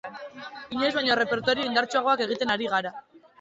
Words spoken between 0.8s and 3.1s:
baino errepertorio indartsuagoak egiten ari gara.